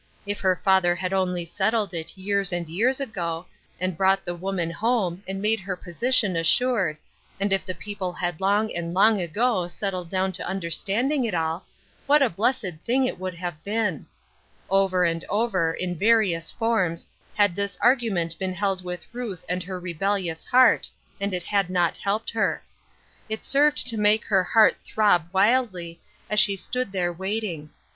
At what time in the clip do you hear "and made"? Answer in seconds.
5.27-5.59